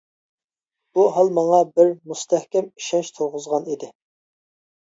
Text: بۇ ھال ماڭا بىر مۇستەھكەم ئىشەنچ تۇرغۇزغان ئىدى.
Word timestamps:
بۇ 0.97 1.03
ھال 1.17 1.29
ماڭا 1.39 1.59
بىر 1.75 1.91
مۇستەھكەم 2.13 2.73
ئىشەنچ 2.73 3.15
تۇرغۇزغان 3.19 3.73
ئىدى. 3.75 3.93